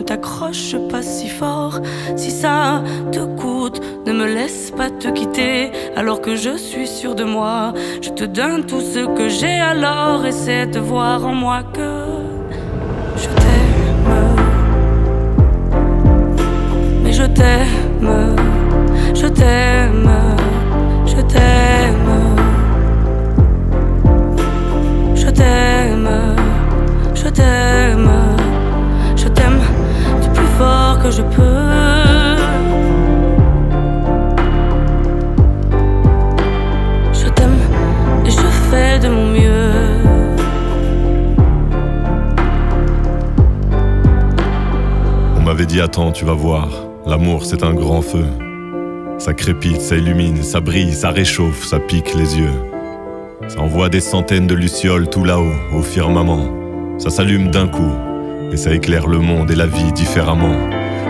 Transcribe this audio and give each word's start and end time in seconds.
ne 0.00 0.04
t'accroche 0.04 0.76
pas 0.90 1.02
si 1.02 1.28
fort. 1.28 1.78
Si 2.16 2.30
ça 2.30 2.82
te 3.12 3.20
coûte, 3.20 3.80
ne 4.06 4.12
me 4.12 4.26
laisse 4.26 4.70
pas 4.70 4.90
te 4.90 5.08
quitter. 5.08 5.70
Alors 5.94 6.20
que 6.20 6.36
je 6.36 6.56
suis 6.56 6.86
sûr 6.86 7.14
de 7.14 7.24
moi, 7.24 7.74
je 8.00 8.10
te 8.10 8.24
donne 8.24 8.64
tout 8.64 8.80
ce 8.80 9.00
que 9.16 9.28
j'ai. 9.28 9.58
Alors 9.60 10.24
essaie 10.24 10.66
de 10.66 10.78
voir 10.78 11.26
en 11.26 11.34
moi 11.34 11.62
que 11.74 12.19
que 31.10 31.16
je 31.16 31.22
peux. 31.22 31.66
Je 37.12 37.28
t'aime 37.28 37.58
et 38.24 38.30
je 38.30 38.46
fais 38.70 38.98
de 39.00 39.08
mon 39.08 39.26
mieux. 39.26 39.72
On 45.36 45.40
m'avait 45.42 45.66
dit 45.66 45.80
attends, 45.80 46.12
tu 46.12 46.24
vas 46.24 46.34
voir, 46.34 46.68
l'amour 47.06 47.44
c'est 47.44 47.64
un 47.64 47.74
grand 47.74 48.02
feu. 48.02 48.26
Ça 49.18 49.34
crépite, 49.34 49.80
ça 49.80 49.96
illumine, 49.96 50.42
ça 50.42 50.60
brille, 50.60 50.94
ça 50.94 51.10
réchauffe, 51.10 51.66
ça 51.66 51.78
pique 51.78 52.14
les 52.14 52.38
yeux. 52.38 52.54
Ça 53.48 53.60
envoie 53.60 53.88
des 53.88 54.00
centaines 54.00 54.46
de 54.46 54.54
lucioles 54.54 55.10
tout 55.10 55.24
là-haut, 55.24 55.76
au 55.76 55.82
firmament. 55.82 56.46
Ça 56.98 57.10
s'allume 57.10 57.50
d'un 57.50 57.66
coup, 57.66 57.92
et 58.52 58.56
ça 58.56 58.72
éclaire 58.72 59.06
le 59.06 59.18
monde 59.18 59.50
et 59.50 59.56
la 59.56 59.66
vie 59.66 59.92
différemment. 59.92 60.79